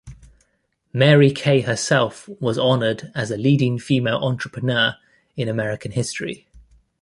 [0.91, 4.97] Mary Kay herself was honored as a leading female entrepreneur
[5.35, 6.47] in American history.